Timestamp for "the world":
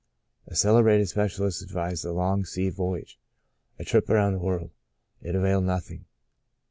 4.33-4.71